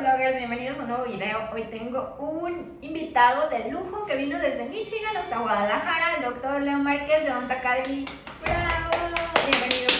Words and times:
bloggers, 0.00 0.38
bienvenidos 0.38 0.78
a 0.78 0.82
un 0.82 0.88
nuevo 0.88 1.04
video. 1.04 1.50
Hoy 1.52 1.64
tengo 1.64 2.16
un 2.18 2.78
invitado 2.80 3.50
de 3.50 3.68
lujo 3.70 4.06
que 4.06 4.16
vino 4.16 4.38
desde 4.38 4.64
Michigan 4.64 5.14
hasta 5.14 5.38
Guadalajara, 5.38 6.16
el 6.16 6.24
doctor 6.24 6.62
Leo 6.62 6.78
Márquez 6.78 7.22
de 7.22 7.30
Onta 7.30 7.54
Academy. 7.54 8.06
¡Bravo! 8.40 8.90
Bienvenido. 9.46 9.90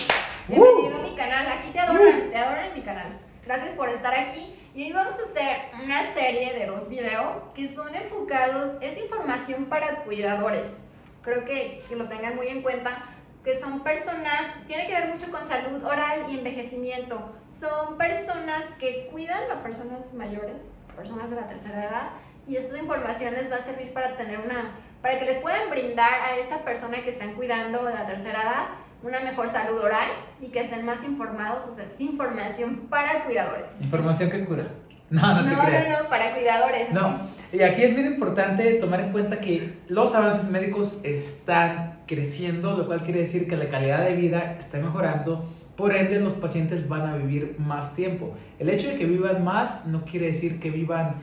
Bienvenido 0.49 0.99
a 0.99 1.03
mi 1.03 1.15
canal. 1.15 1.47
Aquí 1.49 1.71
te 1.73 1.81
adoran, 1.81 2.31
te 2.31 2.39
adoran 2.39 2.65
en 2.65 2.75
mi 2.75 2.81
canal. 2.81 3.21
Gracias 3.45 3.75
por 3.75 3.91
estar 3.91 4.15
aquí. 4.15 4.57
Y 4.75 4.85
hoy 4.85 4.93
vamos 4.93 5.17
a 5.21 5.31
hacer 5.31 5.57
una 5.85 6.15
serie 6.15 6.55
de 6.55 6.65
dos 6.65 6.89
videos 6.89 7.37
que 7.55 7.69
son 7.69 7.95
enfocados, 7.95 8.79
es 8.81 8.97
información 8.97 9.67
para 9.67 9.97
cuidadores. 10.05 10.79
Creo 11.21 11.45
que, 11.45 11.85
que 11.87 11.97
lo 11.97 12.09
tengan 12.09 12.37
muy 12.37 12.49
en 12.49 12.63
cuenta 12.63 13.05
que 13.45 13.59
son 13.59 13.81
personas, 13.81 14.43
tiene 14.67 14.87
que 14.87 14.95
ver 14.95 15.09
mucho 15.09 15.31
con 15.31 15.49
salud 15.49 15.83
oral 15.85 16.27
y 16.31 16.39
envejecimiento. 16.39 17.33
Son 17.59 17.97
personas 17.97 18.65
que 18.79 19.09
cuidan 19.11 19.51
a 19.51 19.63
personas 19.63 20.13
mayores, 20.15 20.71
personas 20.95 21.31
de 21.31 21.37
la 21.37 21.49
tercera 21.49 21.85
edad, 21.85 22.11
y 22.47 22.57
esta 22.57 22.79
información 22.79 23.35
les 23.35 23.51
va 23.51 23.57
a 23.57 23.63
servir 23.63 23.93
para 23.93 24.17
tener 24.17 24.41
una, 24.41 24.73
para 25.01 25.19
que 25.19 25.25
les 25.25 25.39
puedan 25.39 25.71
brindar 25.71 26.21
a 26.21 26.37
esa 26.37 26.65
persona 26.65 27.03
que 27.03 27.11
están 27.11 27.35
cuidando 27.35 27.85
de 27.85 27.95
la 27.95 28.07
tercera 28.07 28.43
edad 28.43 28.67
una 29.03 29.21
mejor 29.21 29.49
salud 29.49 29.79
oral 29.79 30.11
y 30.41 30.49
que 30.49 30.61
estén 30.61 30.85
más 30.85 31.03
informados, 31.05 31.67
o 31.67 31.75
sea, 31.75 31.85
es 31.85 32.01
información 32.01 32.87
para 32.91 33.25
cuidadores. 33.25 33.81
Información 33.81 34.31
que 34.31 34.45
cura. 34.45 34.69
No, 35.21 35.43
no, 35.43 35.43
te 35.43 35.67
creas. 35.67 35.89
No, 35.89 36.03
no, 36.05 36.09
para 36.09 36.35
cuidadores. 36.35 36.93
No, 36.93 37.19
y 37.53 37.63
aquí 37.63 37.83
es 37.83 37.97
bien 37.97 38.07
importante 38.07 38.75
tomar 38.75 39.01
en 39.01 39.11
cuenta 39.11 39.41
que 39.41 39.75
los 39.89 40.15
avances 40.15 40.49
médicos 40.49 41.01
están 41.03 41.99
creciendo, 42.07 42.77
lo 42.77 42.87
cual 42.87 43.03
quiere 43.03 43.21
decir 43.21 43.49
que 43.49 43.57
la 43.57 43.69
calidad 43.69 44.05
de 44.05 44.15
vida 44.15 44.57
está 44.59 44.79
mejorando, 44.79 45.49
por 45.77 45.95
ende 45.97 46.21
los 46.21 46.35
pacientes 46.35 46.89
van 46.89 47.07
a 47.07 47.17
vivir 47.17 47.57
más 47.59 47.95
tiempo. 47.95 48.35
El 48.61 48.69
hecho 48.69 48.89
de 48.91 48.99
que 48.99 49.07
vivan 49.07 49.43
más 49.43 49.85
no 49.87 50.05
quiere 50.05 50.27
decir 50.27 50.61
que 50.61 50.71
vivan 50.71 51.17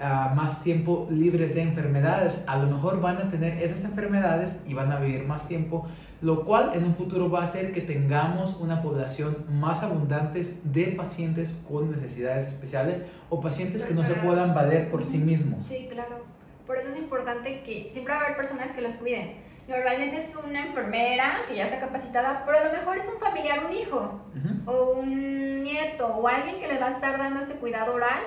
uh, 0.00 0.34
más 0.34 0.62
tiempo 0.62 1.08
libres 1.10 1.54
de 1.54 1.62
enfermedades, 1.62 2.44
a 2.46 2.56
lo 2.58 2.66
mejor 2.66 3.00
van 3.00 3.18
a 3.18 3.30
tener 3.30 3.62
esas 3.62 3.84
enfermedades 3.84 4.60
y 4.66 4.74
van 4.74 4.92
a 4.92 4.98
vivir 4.98 5.24
más 5.24 5.46
tiempo, 5.48 5.86
lo 6.20 6.44
cual 6.44 6.72
en 6.74 6.84
un 6.84 6.94
futuro 6.94 7.30
va 7.30 7.40
a 7.40 7.44
hacer 7.44 7.72
que 7.72 7.80
tengamos 7.80 8.56
una 8.60 8.82
población 8.82 9.44
más 9.50 9.82
abundante 9.82 10.56
de 10.64 10.86
pacientes 10.96 11.58
con 11.68 11.90
necesidades 11.90 12.48
especiales 12.48 13.02
o 13.30 13.40
pacientes 13.40 13.84
que 13.84 13.94
no 13.94 14.04
se 14.04 14.14
puedan 14.14 14.54
valer 14.54 14.90
por 14.90 15.04
sí 15.04 15.18
mismos. 15.18 15.66
Sí, 15.66 15.88
claro. 15.90 16.24
Por 16.66 16.78
eso 16.78 16.88
es 16.88 16.98
importante 16.98 17.62
que 17.62 17.90
siempre 17.92 18.14
va 18.14 18.20
a 18.20 18.24
haber 18.24 18.36
personas 18.36 18.72
que 18.72 18.80
los 18.80 18.94
cuiden. 18.96 19.34
Normalmente 19.68 20.18
es 20.18 20.30
una 20.36 20.66
enfermera 20.66 21.36
que 21.48 21.56
ya 21.56 21.64
está 21.64 21.80
capacitada, 21.80 22.42
pero 22.44 22.58
a 22.58 22.64
lo 22.64 22.72
mejor 22.72 22.98
es 22.98 23.08
un 23.08 23.18
familiar, 23.18 23.64
un 23.64 23.74
hijo, 23.74 24.20
o 24.66 24.90
un 25.00 25.62
nieto, 25.62 26.06
o 26.06 26.28
alguien 26.28 26.60
que 26.60 26.68
le 26.68 26.78
va 26.78 26.88
a 26.88 26.90
estar 26.90 27.18
dando 27.18 27.40
este 27.40 27.54
cuidado 27.54 27.94
oral 27.94 28.20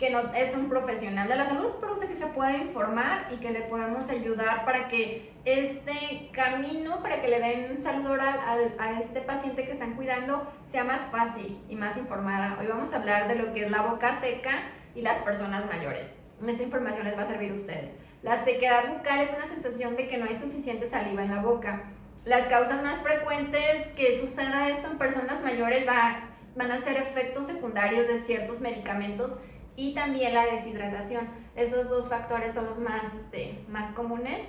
que 0.00 0.08
no 0.08 0.20
es 0.34 0.56
un 0.56 0.70
profesional 0.70 1.28
de 1.28 1.36
la 1.36 1.46
salud, 1.46 1.72
pero 1.78 1.90
que 2.10 2.16
se 2.16 2.26
pueda 2.28 2.56
informar 2.56 3.28
y 3.30 3.36
que 3.36 3.50
le 3.50 3.60
podamos 3.60 4.08
ayudar 4.08 4.64
para 4.64 4.88
que 4.88 5.32
este 5.44 6.30
camino, 6.32 7.02
para 7.02 7.20
que 7.20 7.28
le 7.28 7.38
den 7.38 7.82
salud 7.82 8.06
oral 8.06 8.40
al, 8.46 8.74
a 8.78 8.98
este 8.98 9.20
paciente 9.20 9.64
que 9.64 9.72
están 9.72 9.94
cuidando, 9.94 10.50
sea 10.68 10.84
más 10.84 11.02
fácil 11.02 11.62
y 11.68 11.76
más 11.76 11.98
informada. 11.98 12.56
Hoy 12.58 12.66
vamos 12.66 12.92
a 12.92 12.96
hablar 12.96 13.28
de 13.28 13.36
lo 13.36 13.52
que 13.52 13.66
es 13.66 13.70
la 13.70 13.82
boca 13.82 14.18
seca 14.18 14.62
y 14.94 15.02
las 15.02 15.18
personas 15.18 15.66
mayores. 15.66 16.16
Esta 16.46 16.62
información 16.62 17.04
les 17.04 17.16
va 17.16 17.22
a 17.22 17.26
servir 17.26 17.52
a 17.52 17.54
ustedes. 17.54 17.94
La 18.22 18.42
sequedad 18.42 18.96
bucal 18.96 19.20
es 19.20 19.30
una 19.36 19.48
sensación 19.48 19.96
de 19.96 20.08
que 20.08 20.16
no 20.16 20.24
hay 20.24 20.34
suficiente 20.34 20.88
saliva 20.88 21.22
en 21.22 21.34
la 21.34 21.42
boca. 21.42 21.84
Las 22.24 22.46
causas 22.48 22.82
más 22.82 23.02
frecuentes 23.02 23.86
que 23.96 24.18
suceda 24.18 24.68
esto 24.68 24.90
en 24.90 24.98
personas 24.98 25.42
mayores 25.42 25.86
va, 25.86 26.30
van 26.56 26.70
a 26.72 26.78
ser 26.78 26.96
efectos 26.96 27.46
secundarios 27.46 28.08
de 28.08 28.20
ciertos 28.20 28.60
medicamentos 28.60 29.32
y 29.76 29.94
también 29.94 30.34
la 30.34 30.46
deshidratación. 30.46 31.28
Esos 31.54 31.88
dos 31.88 32.08
factores 32.08 32.54
son 32.54 32.66
los 32.66 32.78
más, 32.78 33.14
este, 33.14 33.64
más 33.68 33.92
comunes 33.92 34.46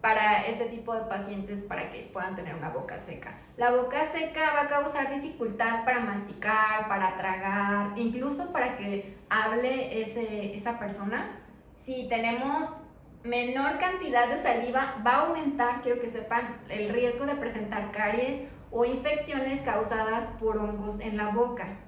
para 0.00 0.46
este 0.46 0.66
tipo 0.66 0.94
de 0.94 1.02
pacientes 1.02 1.60
para 1.62 1.90
que 1.90 2.10
puedan 2.12 2.36
tener 2.36 2.54
una 2.54 2.70
boca 2.70 2.98
seca. 2.98 3.38
La 3.56 3.72
boca 3.72 4.06
seca 4.06 4.52
va 4.54 4.62
a 4.62 4.68
causar 4.68 5.12
dificultad 5.12 5.84
para 5.84 6.00
masticar, 6.00 6.88
para 6.88 7.16
tragar, 7.16 7.98
incluso 7.98 8.52
para 8.52 8.76
que 8.76 9.16
hable 9.28 10.00
ese, 10.00 10.54
esa 10.54 10.78
persona. 10.78 11.40
Si 11.76 12.08
tenemos 12.08 12.76
menor 13.24 13.78
cantidad 13.78 14.28
de 14.28 14.40
saliva, 14.40 15.02
va 15.04 15.10
a 15.10 15.26
aumentar, 15.26 15.82
quiero 15.82 16.00
que 16.00 16.08
sepan, 16.08 16.60
el 16.68 16.90
riesgo 16.90 17.26
de 17.26 17.34
presentar 17.34 17.90
caries 17.90 18.48
o 18.70 18.84
infecciones 18.84 19.62
causadas 19.62 20.24
por 20.38 20.58
hongos 20.58 21.00
en 21.00 21.16
la 21.16 21.30
boca. 21.30 21.78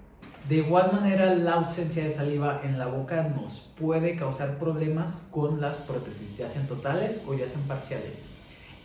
De 0.49 0.57
igual 0.57 0.91
manera, 0.93 1.35
la 1.35 1.55
ausencia 1.55 2.05
de 2.05 2.11
saliva 2.11 2.61
en 2.65 2.79
la 2.79 2.87
boca 2.87 3.23
nos 3.23 3.73
puede 3.79 4.17
causar 4.17 4.59
problemas 4.59 5.27
con 5.31 5.61
las 5.61 5.77
prótesis, 5.77 6.37
ya 6.37 6.49
sean 6.49 6.67
totales 6.67 7.21
o 7.27 7.35
ya 7.35 7.47
sean 7.47 7.63
parciales. 7.63 8.19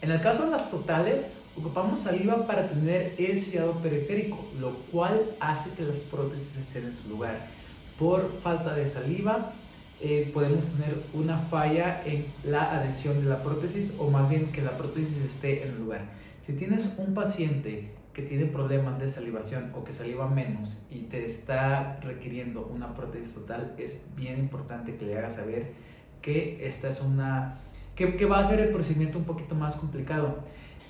En 0.01 0.11
el 0.11 0.21
caso 0.21 0.45
de 0.45 0.51
las 0.51 0.69
totales, 0.69 1.25
ocupamos 1.57 1.99
saliva 1.99 2.45
para 2.45 2.69
tener 2.69 3.15
el 3.17 3.41
sellado 3.41 3.73
periférico, 3.81 4.45
lo 4.59 4.73
cual 4.91 5.35
hace 5.39 5.71
que 5.71 5.83
las 5.83 5.97
prótesis 5.97 6.57
estén 6.57 6.85
en 6.85 6.97
su 7.01 7.09
lugar. 7.09 7.47
Por 7.97 8.29
falta 8.41 8.75
de 8.75 8.87
saliva, 8.87 9.53
eh, 10.01 10.29
podemos 10.33 10.65
tener 10.65 11.01
una 11.13 11.39
falla 11.39 12.03
en 12.05 12.25
la 12.43 12.77
adhesión 12.77 13.23
de 13.23 13.29
la 13.29 13.41
prótesis 13.41 13.93
o 13.97 14.09
más 14.09 14.29
bien 14.29 14.51
que 14.51 14.61
la 14.61 14.77
prótesis 14.77 15.17
esté 15.17 15.63
en 15.63 15.69
el 15.69 15.79
lugar. 15.79 16.01
Si 16.45 16.53
tienes 16.53 16.95
un 16.99 17.13
paciente 17.13 17.93
que 18.15 18.21
tiene 18.21 18.45
problemas 18.45 18.97
de 18.97 19.09
salivación 19.09 19.73
o 19.75 19.83
que 19.83 19.91
saliva 19.91 20.27
menos 20.29 20.77
y 20.89 21.01
te 21.01 21.25
está 21.25 21.99
requiriendo 22.01 22.65
una 22.65 22.95
prótesis 22.95 23.35
total, 23.35 23.75
es 23.77 24.01
bien 24.15 24.39
importante 24.39 24.95
que 24.95 25.05
le 25.05 25.17
hagas 25.17 25.35
saber 25.35 25.73
que 26.21 26.65
esta 26.65 26.87
es 26.87 27.01
una 27.01 27.57
que, 27.95 28.25
va 28.25 28.39
a 28.39 28.47
ser 28.47 28.61
el 28.61 28.69
procedimiento 28.69 29.17
un 29.17 29.25
poquito 29.25 29.53
más 29.53 29.75
complicado. 29.75 30.39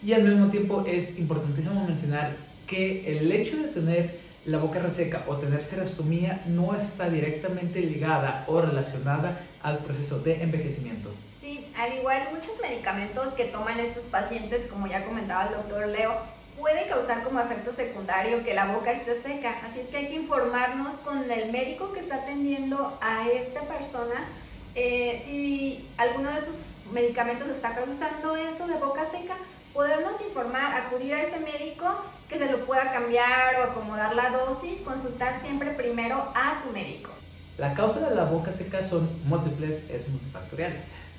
Y 0.03 0.13
al 0.13 0.23
mismo 0.23 0.49
tiempo 0.49 0.85
es 0.87 1.17
importantísimo 1.17 1.83
mencionar 1.85 2.35
que 2.67 3.17
el 3.17 3.31
hecho 3.31 3.57
de 3.57 3.69
tener 3.69 4.19
la 4.45 4.59
boca 4.59 4.79
reseca 4.79 5.23
o 5.27 5.37
tener 5.37 5.63
serostomía 5.63 6.43
no 6.45 6.75
está 6.75 7.09
directamente 7.09 7.81
ligada 7.81 8.45
o 8.47 8.61
relacionada 8.61 9.41
al 9.63 9.79
proceso 9.79 10.19
de 10.19 10.43
envejecimiento. 10.43 11.11
Sí, 11.39 11.71
al 11.75 11.97
igual 11.97 12.29
muchos 12.31 12.53
medicamentos 12.61 13.33
que 13.33 13.45
toman 13.45 13.79
estos 13.79 14.03
pacientes, 14.05 14.67
como 14.67 14.85
ya 14.85 15.05
comentaba 15.05 15.47
el 15.47 15.55
doctor 15.55 15.87
Leo, 15.87 16.34
puede 16.57 16.87
causar 16.87 17.23
como 17.23 17.39
efecto 17.39 17.71
secundario 17.71 18.43
que 18.43 18.53
la 18.53 18.73
boca 18.73 18.91
esté 18.91 19.21
seca. 19.21 19.59
Así 19.67 19.79
es 19.79 19.87
que 19.87 19.97
hay 19.97 20.07
que 20.07 20.15
informarnos 20.15 20.93
con 20.99 21.29
el 21.29 21.51
médico 21.51 21.93
que 21.93 21.99
está 21.99 22.15
atendiendo 22.15 22.97
a 23.01 23.27
esta 23.29 23.61
persona 23.61 24.25
eh, 24.73 25.21
si 25.23 25.87
alguno 25.97 26.31
de 26.31 26.39
estos 26.39 26.55
medicamentos 26.91 27.47
está 27.49 27.73
causando 27.73 28.35
eso 28.35 28.67
de 28.67 28.75
boca 28.75 29.05
seca. 29.05 29.35
Podemos 29.73 30.19
informar, 30.21 30.73
acudir 30.73 31.13
a 31.13 31.23
ese 31.23 31.39
médico 31.39 31.85
que 32.29 32.37
se 32.37 32.49
lo 32.49 32.65
pueda 32.65 32.91
cambiar 32.91 33.59
o 33.59 33.63
acomodar 33.63 34.15
la 34.15 34.29
dosis, 34.29 34.81
consultar 34.81 35.41
siempre 35.41 35.71
primero 35.71 36.31
a 36.33 36.61
su 36.63 36.71
médico. 36.71 37.11
La 37.57 37.73
causa 37.73 38.09
de 38.09 38.15
la 38.15 38.25
boca 38.25 38.51
seca 38.51 38.83
son 38.83 39.09
múltiples, 39.25 39.81
es 39.89 40.07
multifactorial. 40.07 40.73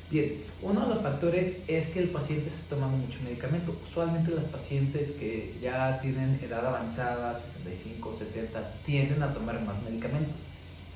Bien, 0.08 0.44
uno 0.62 0.82
de 0.82 0.94
los 0.94 1.02
factores 1.02 1.62
es 1.66 1.88
que 1.88 1.98
el 1.98 2.10
paciente 2.10 2.48
está 2.48 2.76
tomando 2.76 2.96
mucho 2.96 3.18
medicamento. 3.24 3.76
Usualmente 3.82 4.30
las 4.30 4.44
pacientes 4.44 5.10
que 5.12 5.58
ya 5.60 5.98
tienen 6.00 6.38
edad 6.40 6.64
avanzada, 6.64 7.36
65, 7.36 8.12
70, 8.12 8.74
tienden 8.84 9.20
a 9.24 9.34
tomar 9.34 9.60
más 9.62 9.82
medicamentos. 9.82 10.36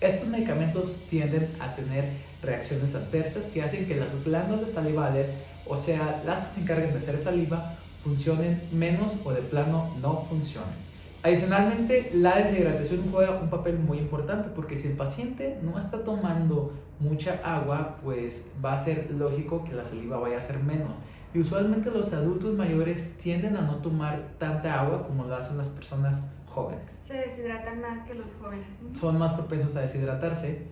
Estos 0.01 0.29
medicamentos 0.29 0.97
tienden 1.11 1.51
a 1.59 1.75
tener 1.75 2.13
reacciones 2.41 2.95
adversas 2.95 3.47
que 3.47 3.63
hacen 3.63 3.87
que 3.87 3.97
las 3.97 4.09
glándulas 4.25 4.71
salivales, 4.71 5.31
o 5.67 5.77
sea, 5.77 6.23
las 6.25 6.41
que 6.43 6.55
se 6.55 6.61
encargan 6.61 6.93
de 6.93 6.99
hacer 6.99 7.19
saliva, 7.19 7.75
funcionen 8.05 8.63
menos 8.73 9.17
o 9.25 9.33
de 9.33 9.43
plano 9.43 9.95
no 10.01 10.25
funcionen. 10.25 10.90
Adicionalmente, 11.23 12.11
la 12.15 12.37
deshidratación 12.37 13.11
juega 13.11 13.39
un 13.39 13.51
papel 13.51 13.79
muy 13.79 13.99
importante 13.99 14.49
porque 14.55 14.75
si 14.75 14.89
el 14.89 14.97
paciente 14.97 15.59
no 15.63 15.79
está 15.79 16.03
tomando 16.03 16.73
mucha 16.99 17.41
agua, 17.45 17.99
pues 18.03 18.51
va 18.65 18.73
a 18.73 18.85
ser 18.85 19.11
lógico 19.11 19.63
que 19.65 19.75
la 19.75 19.85
saliva 19.85 20.19
vaya 20.19 20.39
a 20.39 20.43
ser 20.43 20.61
menos. 20.61 20.93
Y 21.35 21.41
usualmente 21.41 21.91
los 21.91 22.13
adultos 22.15 22.57
mayores 22.57 23.17
tienden 23.19 23.57
a 23.57 23.61
no 23.61 23.77
tomar 23.77 24.31
tanta 24.39 24.81
agua 24.81 25.07
como 25.07 25.25
lo 25.25 25.35
hacen 25.37 25.59
las 25.59 25.69
personas 25.69 26.21
jóvenes. 26.47 26.99
Se 27.05 27.15
deshidratan 27.15 27.81
más 27.81 28.03
que 28.03 28.15
los 28.15 28.27
jóvenes. 28.41 28.67
Son 28.99 29.19
más 29.19 29.35
propensos 29.35 29.77
a 29.77 29.83
deshidratarse. 29.83 30.67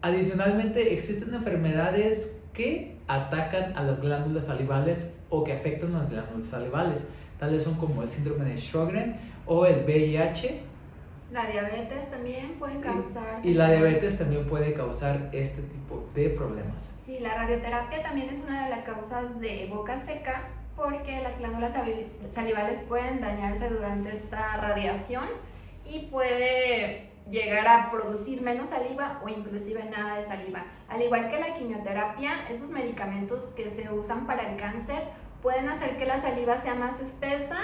Adicionalmente, 0.00 0.94
existen 0.94 1.34
enfermedades 1.34 2.40
que 2.52 2.96
atacan 3.08 3.76
a 3.76 3.82
las 3.82 4.00
glándulas 4.00 4.46
salivales 4.46 5.12
o 5.28 5.44
que 5.44 5.52
afectan 5.52 5.94
a 5.94 6.00
las 6.00 6.10
glándulas 6.10 6.46
salivales. 6.46 7.06
Tales 7.42 7.64
son 7.64 7.74
como 7.74 8.04
el 8.04 8.08
síndrome 8.08 8.44
de 8.44 8.56
Sjögren 8.56 9.16
o 9.46 9.66
el 9.66 9.82
VIH. 9.84 10.60
La 11.32 11.46
diabetes 11.46 12.08
también 12.08 12.54
puede 12.56 12.78
causar. 12.78 13.44
Y, 13.44 13.54
la 13.54 13.68
diabetes 13.68 14.16
también 14.16 14.46
puede 14.46 14.74
causar 14.74 15.28
este 15.32 15.60
tipo 15.62 16.08
de 16.14 16.28
problemas. 16.30 16.92
Sí, 17.04 17.18
la 17.18 17.34
radioterapia 17.34 18.00
también 18.00 18.28
es 18.28 18.38
una 18.46 18.66
de 18.66 18.70
las 18.70 18.84
causas 18.84 19.40
de 19.40 19.66
boca 19.68 20.00
seca 20.04 20.50
porque 20.76 21.20
las 21.20 21.36
glándulas 21.40 21.74
salivales 22.32 22.78
pueden 22.86 23.20
dañarse 23.20 23.70
durante 23.70 24.14
esta 24.14 24.58
radiación 24.58 25.24
y 25.84 26.06
puede 26.12 27.10
llegar 27.28 27.66
a 27.66 27.90
producir 27.90 28.40
menos 28.40 28.70
saliva 28.70 29.20
o 29.24 29.28
inclusive 29.28 29.82
nada 29.90 30.18
de 30.18 30.22
saliva. 30.22 30.64
Al 30.88 31.02
igual 31.02 31.28
que 31.28 31.40
la 31.40 31.54
quimioterapia, 31.54 32.48
esos 32.48 32.70
medicamentos 32.70 33.46
que 33.56 33.68
se 33.68 33.92
usan 33.92 34.28
para 34.28 34.48
el 34.48 34.56
cáncer 34.56 35.02
pueden 35.42 35.68
hacer 35.68 35.98
que 35.98 36.06
la 36.06 36.22
saliva 36.22 36.58
sea 36.58 36.74
más 36.74 37.00
espesa 37.00 37.58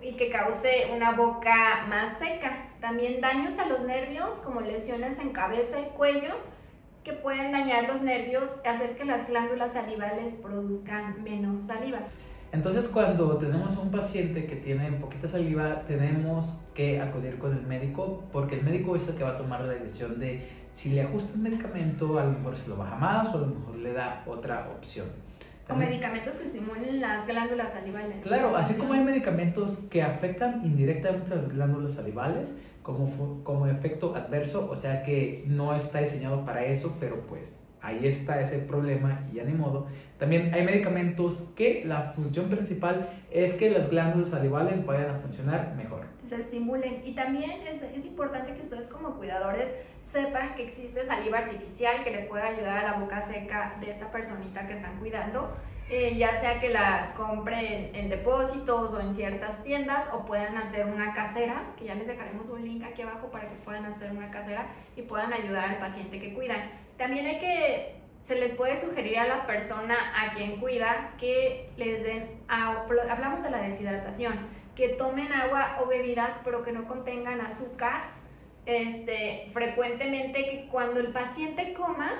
y 0.00 0.16
que 0.16 0.30
cause 0.30 0.90
una 0.94 1.12
boca 1.12 1.86
más 1.88 2.18
seca. 2.18 2.70
También 2.80 3.20
daños 3.20 3.58
a 3.58 3.66
los 3.66 3.80
nervios 3.82 4.30
como 4.44 4.60
lesiones 4.60 5.18
en 5.20 5.30
cabeza 5.30 5.80
y 5.80 5.84
cuello 5.96 6.34
que 7.04 7.12
pueden 7.12 7.52
dañar 7.52 7.88
los 7.88 8.02
nervios 8.02 8.50
y 8.64 8.68
hacer 8.68 8.96
que 8.96 9.04
las 9.04 9.28
glándulas 9.28 9.72
salivales 9.72 10.34
produzcan 10.34 11.22
menos 11.22 11.62
saliva. 11.62 12.00
Entonces 12.52 12.88
cuando 12.88 13.38
tenemos 13.38 13.78
un 13.78 13.90
paciente 13.90 14.44
que 14.46 14.56
tiene 14.56 14.92
poquita 14.92 15.28
saliva, 15.28 15.82
tenemos 15.86 16.64
que 16.74 17.00
acudir 17.00 17.38
con 17.38 17.56
el 17.56 17.62
médico 17.62 18.24
porque 18.30 18.56
el 18.56 18.64
médico 18.64 18.94
es 18.94 19.08
el 19.08 19.16
que 19.16 19.24
va 19.24 19.30
a 19.30 19.38
tomar 19.38 19.62
la 19.62 19.72
decisión 19.72 20.18
de 20.20 20.48
si 20.72 20.90
le 20.90 21.02
ajusta 21.02 21.34
el 21.34 21.40
medicamento, 21.40 22.18
a 22.18 22.24
lo 22.24 22.32
mejor 22.32 22.56
se 22.56 22.68
lo 22.68 22.76
baja 22.76 22.96
más 22.96 23.34
o 23.34 23.38
a 23.38 23.40
lo 23.42 23.46
mejor 23.46 23.76
le 23.76 23.92
da 23.92 24.22
otra 24.26 24.68
opción. 24.76 25.06
O 25.72 25.76
medicamentos 25.76 26.34
que 26.36 26.44
estimulen 26.44 27.00
las 27.00 27.26
glándulas 27.26 27.72
salivales. 27.72 28.16
Claro, 28.22 28.56
así 28.56 28.74
como 28.74 28.92
hay 28.92 29.00
medicamentos 29.00 29.86
que 29.90 30.02
afectan 30.02 30.62
indirectamente 30.64 31.34
las 31.34 31.48
glándulas 31.48 31.92
salivales 31.94 32.54
como, 32.82 33.42
como 33.44 33.66
efecto 33.66 34.14
adverso, 34.14 34.68
o 34.70 34.76
sea 34.76 35.02
que 35.02 35.44
no 35.46 35.74
está 35.74 36.00
diseñado 36.00 36.44
para 36.44 36.64
eso, 36.64 36.96
pero 37.00 37.20
pues 37.26 37.56
ahí 37.82 38.06
está 38.06 38.40
ese 38.40 38.58
problema 38.58 39.26
y 39.30 39.36
ya 39.36 39.44
ni 39.44 39.52
modo. 39.52 39.88
También 40.18 40.54
hay 40.54 40.64
medicamentos 40.64 41.52
que 41.56 41.82
la 41.84 42.12
función 42.12 42.48
principal 42.48 43.10
es 43.30 43.54
que 43.54 43.70
las 43.70 43.90
glándulas 43.90 44.30
salivales 44.30 44.84
vayan 44.86 45.10
a 45.10 45.18
funcionar 45.18 45.74
mejor. 45.76 46.06
Se 46.28 46.36
estimulen. 46.36 47.02
Y 47.04 47.14
también 47.14 47.66
es, 47.66 47.82
es 47.82 48.06
importante 48.06 48.54
que 48.54 48.62
ustedes 48.62 48.86
como 48.86 49.16
cuidadores 49.16 49.68
sepan 50.10 50.54
que 50.54 50.64
existe 50.64 51.04
saliva 51.06 51.38
artificial 51.38 52.04
que 52.04 52.10
le 52.10 52.18
puede 52.20 52.42
ayudar 52.42 52.78
a 52.78 52.84
la 52.84 52.92
boca 52.98 53.20
seca 53.22 53.76
de 53.80 53.90
esta 53.90 54.12
personita 54.12 54.66
que 54.66 54.74
están 54.74 54.98
cuidando. 54.98 55.50
Eh, 55.90 56.16
ya 56.16 56.40
sea 56.40 56.58
que 56.60 56.70
la 56.70 57.12
compren 57.16 57.90
en, 57.94 58.08
depósitos 58.08 58.92
o 58.92 59.00
en 59.00 59.14
ciertas 59.14 59.62
tiendas 59.62 60.06
o 60.12 60.24
puedan 60.24 60.56
hacer 60.56 60.86
una 60.86 61.12
casera, 61.12 61.74
que 61.76 61.86
ya 61.86 61.94
les 61.94 62.06
dejaremos 62.06 62.48
un 62.48 62.64
link 62.64 62.82
aquí 62.82 63.02
abajo 63.02 63.30
para 63.30 63.48
que 63.48 63.56
puedan 63.56 63.84
hacer 63.84 64.10
una 64.10 64.30
casera 64.30 64.68
y 64.96 65.02
puedan 65.02 65.32
ayudar 65.32 65.68
al 65.68 65.78
paciente 65.78 66.20
que 66.20 66.32
cuidan. 66.32 66.62
También 66.96 67.26
hay 67.26 67.38
que, 67.38 67.94
se 68.24 68.36
les 68.36 68.54
puede 68.54 68.80
sugerir 68.80 69.18
a 69.18 69.26
la 69.26 69.46
persona 69.46 69.96
a 70.16 70.34
quien 70.34 70.60
cuida 70.60 71.14
que 71.18 71.70
les 71.76 72.02
den 72.02 72.40
hablamos 72.48 73.42
de 73.42 73.50
la 73.50 73.62
deshidratación, 73.62 74.34
que 74.76 74.90
tomen 74.90 75.32
agua 75.32 75.78
o 75.82 75.86
bebidas 75.86 76.30
pero 76.44 76.62
que 76.62 76.72
no 76.72 76.86
contengan 76.86 77.40
azúcar 77.40 78.22
este, 78.66 79.50
frecuentemente 79.52 80.44
que 80.44 80.68
cuando 80.70 81.00
el 81.00 81.12
paciente 81.12 81.74
coma, 81.74 82.12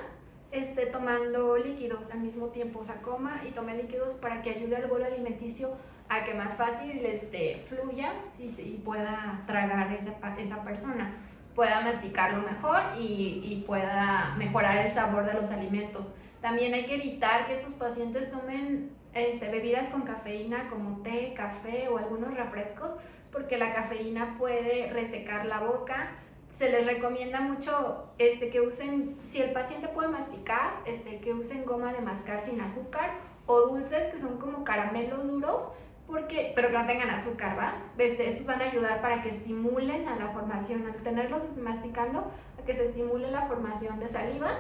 esté 0.51 0.87
tomando 0.87 1.57
líquidos 1.57 2.11
al 2.11 2.21
mismo 2.21 2.49
tiempo, 2.49 2.81
o 2.81 2.85
sea, 2.85 2.97
coma 2.97 3.43
y 3.49 3.53
tome 3.53 3.77
líquidos 3.77 4.15
para 4.15 4.43
que 4.43 4.51
ayude 4.51 4.77
al 4.77 4.87
bolo 4.87 5.07
alimenticio 5.07 5.77
a 6.09 6.25
que 6.25 6.35
más 6.35 6.55
fácil 6.55 7.05
este, 7.07 7.65
fluya 7.69 8.13
y, 8.39 8.49
y 8.61 8.83
pueda 8.85 9.45
tragar 9.47 9.93
esa, 9.93 10.13
esa 10.39 10.63
persona, 10.63 11.15
pueda 11.55 11.81
masticarlo 11.81 12.43
mejor 12.43 12.81
y, 12.99 13.43
y 13.45 13.65
pueda 13.67 14.35
mejorar 14.37 14.87
el 14.87 14.93
sabor 14.93 15.27
de 15.27 15.35
los 15.35 15.51
alimentos. 15.51 16.07
También 16.41 16.75
hay 16.75 16.87
que 16.87 16.97
evitar 16.97 17.47
que 17.47 17.55
estos 17.55 17.75
pacientes 17.75 18.31
tomen 18.31 18.91
este, 19.15 19.51
bebidas 19.51 19.89
con 19.91 20.03
cafeína 20.03 20.69
como 20.69 21.03
té, 21.03 21.35
café 21.37 21.89
o 21.89 21.99
algunos 21.99 22.35
refrescos, 22.35 22.97
porque 23.31 23.59
la 23.59 23.75
cafeína 23.75 24.37
puede 24.39 24.91
resecar 24.93 25.47
la 25.47 25.61
boca, 25.61 26.13
se 26.57 26.71
les 26.71 26.87
recomienda 26.87 27.41
mucho 27.41 28.13
este, 28.19 28.51
que 28.51 28.61
usen, 28.61 29.19
si 29.25 29.41
el 29.41 29.53
paciente 29.53 29.89
puede 29.89 30.09
masticar, 30.09 30.81
este, 30.87 31.21
que 31.21 31.33
usen 31.33 31.65
goma 31.65 31.93
de 31.93 32.01
mascar 32.01 32.45
sin 32.45 32.61
azúcar 32.61 33.13
o 33.47 33.61
dulces 33.61 34.13
que 34.13 34.19
son 34.19 34.39
como 34.39 34.65
caramelos 34.65 35.27
duros, 35.27 35.73
porque, 36.13 36.53
pero 36.55 36.69
que 36.69 36.75
no 36.75 36.87
tengan 36.87 37.11
azúcar, 37.11 37.59
¿va? 37.59 37.75
Este, 37.97 38.29
estos 38.29 38.47
van 38.47 38.61
a 38.61 38.65
ayudar 38.65 39.01
para 39.01 39.23
que 39.23 39.31
estimulen 39.31 40.07
a 40.07 40.17
la 40.17 40.29
formación, 40.29 40.87
al 40.87 40.95
tenerlos 40.97 41.43
masticando, 41.57 42.31
a 42.61 42.65
que 42.65 42.75
se 42.75 42.89
estimule 42.89 43.31
la 43.31 43.47
formación 43.47 43.99
de 43.99 44.09
saliva. 44.09 44.51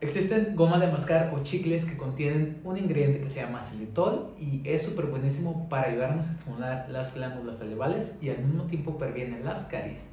Existen 0.00 0.56
gomas 0.56 0.80
de 0.80 0.86
mascar 0.86 1.30
o 1.34 1.42
chicles 1.42 1.84
que 1.84 1.98
contienen 1.98 2.62
un 2.64 2.78
ingrediente 2.78 3.20
que 3.20 3.28
se 3.28 3.42
llama 3.42 3.60
xilitol 3.60 4.34
y 4.38 4.62
es 4.64 4.82
súper 4.82 5.06
buenísimo 5.06 5.68
para 5.68 5.88
ayudarnos 5.88 6.26
a 6.26 6.30
estimular 6.30 6.86
las 6.88 7.14
glándulas 7.14 7.58
salivales 7.58 8.16
y 8.22 8.30
al 8.30 8.38
mismo 8.38 8.64
tiempo 8.64 8.96
previene 8.96 9.40
las 9.40 9.64
caries. 9.64 10.06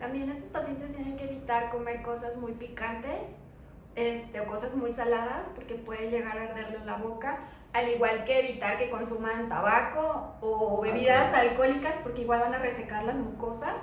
También 0.00 0.28
estos 0.28 0.50
pacientes 0.50 0.96
tienen 0.96 1.16
que 1.16 1.26
evitar 1.26 1.70
comer 1.70 2.02
cosas 2.02 2.36
muy 2.36 2.50
picantes 2.52 3.38
este, 3.94 4.40
o 4.40 4.46
cosas 4.46 4.74
muy 4.74 4.90
saladas 4.90 5.46
porque 5.54 5.76
puede 5.76 6.10
llegar 6.10 6.36
a 6.36 6.42
arderles 6.42 6.84
la 6.84 6.96
boca, 6.96 7.44
al 7.72 7.88
igual 7.88 8.24
que 8.24 8.40
evitar 8.40 8.78
que 8.78 8.90
consuman 8.90 9.48
tabaco 9.48 10.36
o 10.40 10.80
bebidas 10.80 11.34
alcohólicas 11.34 11.94
porque 12.02 12.22
igual 12.22 12.40
van 12.40 12.54
a 12.54 12.58
resecar 12.58 13.04
las 13.04 13.16
mucosas. 13.16 13.76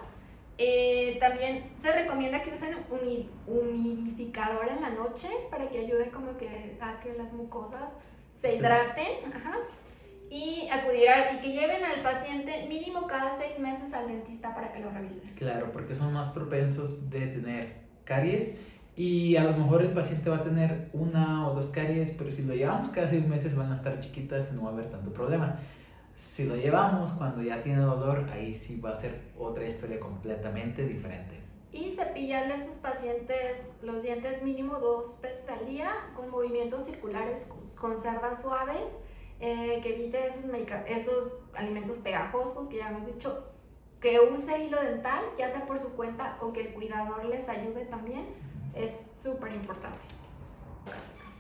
Eh, 0.58 1.18
también 1.20 1.72
se 1.82 1.92
recomienda 1.92 2.44
que 2.44 2.54
usen 2.54 2.76
un 2.90 3.30
humidificador 3.48 4.68
en 4.68 4.82
la 4.82 4.90
noche 4.90 5.30
para 5.50 5.70
que 5.70 5.80
ayude 5.80 6.12
como 6.12 6.38
que 6.38 6.78
a 6.82 7.00
que 7.00 7.14
las 7.14 7.32
mucosas 7.34 7.90
se 8.36 8.56
hidraten. 8.56 9.34
Ajá 9.34 9.58
y 10.30 10.70
acudir 10.70 11.10
a, 11.10 11.34
y 11.34 11.40
que 11.40 11.52
lleven 11.54 11.84
al 11.84 12.02
paciente 12.04 12.68
mínimo 12.68 13.08
cada 13.08 13.36
seis 13.38 13.60
meses 13.60 13.94
al 13.94 14.08
dentista 14.08 14.54
para 14.54 14.72
que 14.72 14.80
lo 14.80 14.92
revisen. 14.92 15.34
Claro, 15.36 15.72
porque 15.72 15.96
son 15.96 16.14
más 16.14 16.30
propensos 16.30 17.10
de 17.10 17.28
tener 17.28 17.76
caries 18.04 18.54
y 19.00 19.38
a 19.38 19.46
lo 19.46 19.54
mejor 19.54 19.82
el 19.82 19.92
paciente 19.92 20.30
va 20.30 20.36
a 20.36 20.44
tener 20.44 20.90
una 20.92 21.50
o 21.50 21.56
dos 21.56 21.68
caries, 21.68 22.14
pero 22.18 22.30
si 22.32 22.44
lo 22.44 22.54
llevamos 22.54 22.90
cada 22.90 23.10
seis 23.10 23.26
meses 23.26 23.56
van 23.56 23.72
a 23.72 23.78
estar 23.78 24.02
chiquitas 24.02 24.50
y 24.52 24.56
no 24.58 24.64
va 24.64 24.72
a 24.72 24.74
haber 24.74 24.90
tanto 24.90 25.14
problema. 25.14 25.58
Si 26.18 26.50
lo 26.50 26.58
llevamos 26.58 27.12
cuando 27.12 27.42
ya 27.42 27.64
tiene 27.64 27.80
dolor, 27.80 28.30
ahí 28.30 28.54
sí 28.54 28.78
va 28.82 28.90
a 28.90 28.96
ser 28.96 29.22
otra 29.38 29.66
historia 29.66 30.02
completamente 30.02 30.86
diferente. 30.86 31.40
Y 31.72 31.92
cepillarle 31.92 32.56
a 32.56 32.58
estos 32.58 32.76
pacientes 32.80 33.70
los 33.82 34.04
dientes 34.04 34.44
mínimo 34.44 34.80
dos 34.80 35.22
veces 35.22 35.48
al 35.48 35.66
día 35.66 35.92
con 36.14 36.30
movimientos 36.30 36.84
circulares 36.84 37.48
con 37.80 37.98
cerdas 37.98 38.42
suaves 38.42 38.98
eh, 39.40 39.80
que 39.82 39.96
evite 39.96 40.28
esos, 40.28 40.44
esos 40.88 41.40
alimentos 41.54 41.96
pegajosos 42.00 42.68
que 42.68 42.80
ya 42.80 42.90
hemos 42.90 43.06
dicho, 43.06 43.46
que 44.02 44.20
use 44.20 44.66
hilo 44.66 44.82
dental, 44.82 45.24
ya 45.38 45.50
sea 45.50 45.66
por 45.66 45.80
su 45.80 45.90
cuenta 45.96 46.38
o 46.42 46.52
que 46.52 46.68
el 46.68 46.74
cuidador 46.74 47.24
les 47.24 47.48
ayude 47.48 47.86
también, 47.86 48.26
es 48.84 48.92
súper 49.24 49.54
importante. 49.54 50.00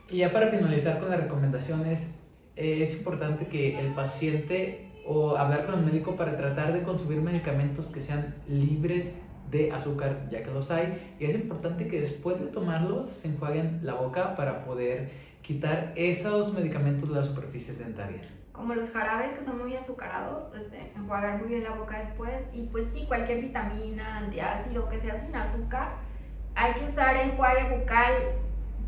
Y 0.09 0.17
ya 0.17 0.31
para 0.31 0.47
finalizar 0.47 0.99
con 0.99 1.09
las 1.09 1.19
recomendaciones, 1.19 2.15
es 2.55 2.97
importante 2.97 3.47
que 3.47 3.79
el 3.79 3.93
paciente 3.93 4.91
o 5.05 5.37
hablar 5.37 5.65
con 5.65 5.79
el 5.79 5.85
médico 5.85 6.15
para 6.15 6.35
tratar 6.35 6.73
de 6.73 6.83
consumir 6.83 7.21
medicamentos 7.21 7.89
que 7.89 8.01
sean 8.01 8.35
libres 8.47 9.15
de 9.49 9.71
azúcar, 9.71 10.27
ya 10.29 10.43
que 10.43 10.51
los 10.51 10.69
hay. 10.71 11.15
Y 11.19 11.25
es 11.25 11.35
importante 11.35 11.87
que 11.87 12.01
después 12.01 12.39
de 12.39 12.47
tomarlos 12.47 13.07
se 13.07 13.29
enjuaguen 13.29 13.79
la 13.83 13.95
boca 13.95 14.35
para 14.35 14.65
poder 14.65 15.09
quitar 15.41 15.93
esos 15.95 16.53
medicamentos 16.53 17.09
de 17.09 17.15
las 17.15 17.27
superficies 17.27 17.79
dentarias. 17.79 18.27
Como 18.51 18.75
los 18.75 18.91
jarabes 18.91 19.33
que 19.33 19.45
son 19.45 19.57
muy 19.57 19.75
azucarados, 19.75 20.53
este, 20.53 20.91
enjuagar 20.95 21.39
muy 21.39 21.47
bien 21.47 21.63
la 21.63 21.71
boca 21.71 21.99
después. 22.03 22.45
Y 22.53 22.67
pues 22.67 22.87
sí, 22.87 23.05
cualquier 23.07 23.41
vitamina, 23.41 24.17
antiácido 24.17 24.89
que 24.89 24.99
sea 24.99 25.19
sin 25.19 25.33
azúcar. 25.35 26.08
Hay 26.55 26.73
que 26.73 26.85
usar 26.85 27.15
enjuague 27.17 27.77
bucal 27.77 28.13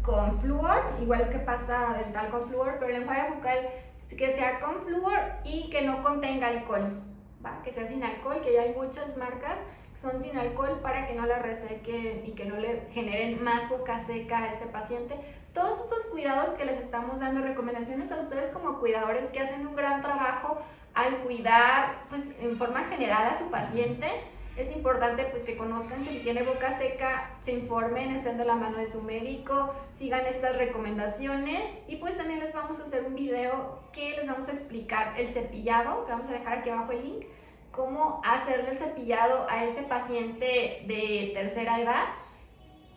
con 0.01 0.39
flúor, 0.39 0.81
igual 1.01 1.29
que 1.29 1.39
pasta 1.39 1.93
dental 2.03 2.29
con 2.29 2.47
flúor, 2.47 2.77
pero 2.79 2.95
el 2.95 3.03
enjuague 3.03 3.35
bucal 3.35 3.69
que 4.15 4.33
sea 4.33 4.59
con 4.59 4.83
flúor 4.83 5.19
y 5.43 5.69
que 5.69 5.83
no 5.83 6.03
contenga 6.03 6.47
alcohol, 6.47 7.01
¿va? 7.45 7.61
que 7.63 7.71
sea 7.71 7.87
sin 7.87 8.03
alcohol, 8.03 8.41
que 8.43 8.53
ya 8.53 8.63
hay 8.63 8.73
muchas 8.73 9.15
marcas 9.17 9.57
que 9.93 9.99
son 9.99 10.21
sin 10.21 10.37
alcohol 10.37 10.79
para 10.81 11.07
que 11.07 11.15
no 11.15 11.25
la 11.25 11.39
resequen 11.39 12.23
y 12.25 12.31
que 12.31 12.45
no 12.45 12.57
le 12.57 12.87
generen 12.91 13.43
más 13.43 13.69
boca 13.69 14.03
seca 14.03 14.39
a 14.39 14.53
este 14.53 14.65
paciente, 14.65 15.15
todos 15.53 15.81
estos 15.81 16.05
cuidados 16.07 16.51
que 16.53 16.65
les 16.65 16.79
estamos 16.79 17.19
dando, 17.19 17.41
recomendaciones 17.41 18.11
a 18.11 18.19
ustedes 18.19 18.51
como 18.51 18.79
cuidadores 18.79 19.29
que 19.31 19.39
hacen 19.39 19.67
un 19.67 19.75
gran 19.75 20.01
trabajo 20.01 20.59
al 20.93 21.17
cuidar, 21.19 22.03
pues 22.09 22.23
en 22.39 22.57
forma 22.57 22.85
general 22.85 23.29
a 23.29 23.39
su 23.39 23.49
paciente, 23.49 24.07
es 24.61 24.71
importante 24.75 25.25
pues 25.25 25.43
que 25.43 25.57
conozcan 25.57 26.03
que 26.03 26.11
si 26.11 26.19
tiene 26.19 26.43
boca 26.43 26.77
seca, 26.77 27.31
se 27.43 27.51
informen, 27.51 28.11
estén 28.11 28.37
de 28.37 28.45
la 28.45 28.55
mano 28.55 28.77
de 28.77 28.87
su 28.87 29.01
médico, 29.01 29.73
sigan 29.95 30.25
estas 30.25 30.57
recomendaciones 30.57 31.69
y 31.87 31.97
pues 31.97 32.17
también 32.17 32.39
les 32.39 32.53
vamos 32.53 32.79
a 32.79 32.83
hacer 32.83 33.03
un 33.03 33.15
video 33.15 33.79
que 33.91 34.17
les 34.17 34.27
vamos 34.27 34.47
a 34.49 34.53
explicar 34.53 35.19
el 35.19 35.29
cepillado, 35.29 36.05
que 36.05 36.11
vamos 36.11 36.29
a 36.29 36.33
dejar 36.33 36.59
aquí 36.59 36.69
abajo 36.69 36.91
el 36.91 37.03
link, 37.03 37.25
cómo 37.71 38.21
hacerle 38.23 38.71
el 38.71 38.77
cepillado 38.77 39.47
a 39.49 39.65
ese 39.65 39.83
paciente 39.83 40.83
de 40.87 41.31
tercera 41.33 41.81
edad 41.81 42.05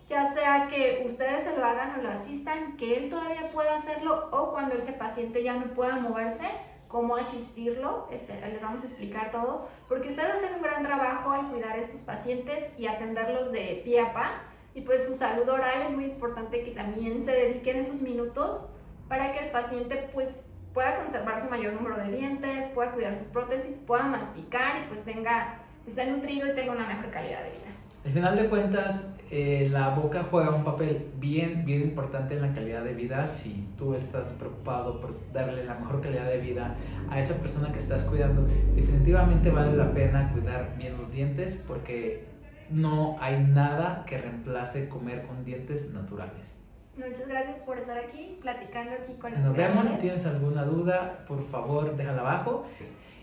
ya 0.09 0.33
sea 0.35 0.68
que 0.68 1.02
ustedes 1.06 1.44
se 1.44 1.56
lo 1.56 1.64
hagan 1.64 1.99
o 1.99 2.02
lo 2.02 2.11
asistan, 2.11 2.76
que 2.76 2.97
él 2.97 3.11
todavía 3.11 3.50
pueda 3.52 3.76
hacerlo 3.76 4.28
o 4.33 4.52
cuando 4.52 4.76
ese 4.76 4.92
paciente 4.92 5.42
ya 5.42 5.54
no 5.54 5.73
pueda 5.75 5.97
moverse, 5.97 6.47
cómo 6.95 7.17
asistirlo, 7.17 8.07
este, 8.13 8.41
les 8.41 8.63
vamos 8.63 8.85
a 8.85 8.87
explicar 8.87 9.33
todo, 9.33 9.67
porque 9.89 10.11
ustedes 10.11 10.37
hacen 10.37 10.55
un 10.55 10.63
gran 10.63 10.85
trabajo 10.85 11.33
al 11.33 11.51
cuidar 11.51 11.73
a 11.73 11.79
estos 11.79 12.03
pacientes 12.03 12.67
y 12.79 12.87
atenderlos 12.87 13.51
de 13.51 13.83
pie 13.85 14.01
a 14.01 14.13
pa, 14.13 14.45
y 14.75 14.83
pues 14.83 15.05
su 15.05 15.17
salud 15.17 15.49
oral 15.49 15.83
es 15.89 15.91
muy 15.91 16.05
importante 16.05 16.63
que 16.63 16.71
también 16.71 17.25
se 17.25 17.33
dediquen 17.33 17.79
esos 17.79 18.01
minutos 18.01 18.69
para 19.09 19.33
que 19.33 19.41
el 19.41 19.51
paciente 19.51 20.09
pues 20.15 20.45
pueda 20.73 20.99
conservar 20.99 21.43
su 21.43 21.51
mayor 21.51 21.73
número 21.73 21.97
de 21.97 22.17
dientes, 22.17 22.69
pueda 22.69 22.93
cuidar 22.93 23.17
sus 23.17 23.27
prótesis, 23.27 23.77
pueda 23.79 24.05
masticar 24.05 24.85
y 24.85 24.87
pues 24.87 25.05
tenga, 25.05 25.63
esté 25.89 26.07
nutrido 26.07 26.47
y 26.47 26.55
tenga 26.55 26.75
una 26.75 26.87
mejor 26.87 27.11
calidad 27.11 27.43
de 27.43 27.51
vida. 27.51 27.75
Al 28.04 28.11
final 28.11 28.37
de 28.37 28.49
cuentas, 28.50 29.11
eh, 29.30 29.68
la 29.70 29.88
boca 29.90 30.26
juega 30.30 30.54
un 30.54 30.62
papel 30.62 31.11
bien, 31.16 31.64
bien 31.64 31.80
importante 31.80 32.34
en 32.34 32.42
la 32.42 32.52
calidad 32.52 32.84
de 32.84 32.92
vida. 32.92 33.32
Si 33.32 33.66
tú 33.78 33.94
estás 33.94 34.28
preocupado 34.32 35.00
por 35.00 35.14
darle 35.32 35.64
la 35.64 35.75
mejor 35.76 36.02
calidad 36.02 36.26
de 36.26 36.38
vida 36.38 36.76
a 37.08 37.18
esa 37.18 37.34
persona 37.37 37.73
que 37.73 37.78
estás 37.78 38.04
cuidando, 38.04 38.46
definitivamente 38.76 39.50
vale 39.50 39.75
la 39.75 39.92
pena 39.92 40.30
cuidar 40.32 40.75
bien 40.76 40.99
los 40.99 41.11
dientes 41.11 41.62
porque 41.66 42.26
no 42.68 43.16
hay 43.20 43.42
nada 43.42 44.04
que 44.06 44.18
reemplace 44.18 44.88
comer 44.90 45.26
con 45.26 45.44
dientes 45.46 45.90
naturales. 45.92 46.54
Muchas 46.96 47.26
gracias 47.26 47.58
por 47.61 47.78
estar 47.78 47.99
aquí, 47.99 48.38
platicando 48.40 48.92
aquí 48.92 49.14
con 49.14 49.32
Nos 49.32 49.56
vemos. 49.56 49.88
Si 49.88 49.96
tienes 49.96 50.26
alguna 50.26 50.64
duda, 50.64 51.25
por 51.26 51.44
favor, 51.49 51.96
déjala 51.96 52.20
abajo. 52.20 52.66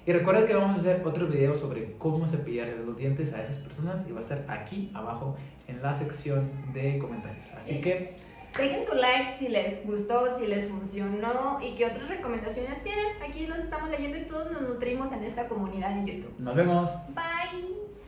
Y 0.05 0.11
recuerda 0.13 0.45
que 0.45 0.55
vamos 0.55 0.77
a 0.77 0.79
hacer 0.79 1.05
otro 1.05 1.27
video 1.27 1.57
sobre 1.57 1.93
cómo 1.97 2.27
cepillar 2.27 2.69
los 2.85 2.97
dientes 2.97 3.33
a 3.33 3.41
esas 3.41 3.57
personas 3.57 4.03
y 4.07 4.11
va 4.11 4.19
a 4.19 4.23
estar 4.23 4.45
aquí 4.47 4.91
abajo 4.93 5.35
en 5.67 5.81
la 5.81 5.95
sección 5.95 6.49
de 6.73 6.97
comentarios. 6.97 7.45
Así 7.55 7.81
que... 7.81 8.15
Dejen 8.57 8.85
su 8.85 8.95
like 8.95 9.31
si 9.39 9.47
les 9.47 9.85
gustó, 9.85 10.37
si 10.37 10.47
les 10.47 10.67
funcionó 10.67 11.59
y 11.61 11.75
qué 11.75 11.85
otras 11.85 12.09
recomendaciones 12.09 12.83
tienen. 12.83 13.05
Aquí 13.27 13.45
los 13.47 13.59
estamos 13.59 13.89
leyendo 13.89 14.17
y 14.17 14.23
todos 14.23 14.51
nos 14.51 14.63
nutrimos 14.63 15.11
en 15.13 15.23
esta 15.23 15.47
comunidad 15.47 15.93
en 15.93 16.05
YouTube. 16.05 16.33
Nos 16.39 16.55
vemos. 16.55 16.91
Bye. 17.09 18.00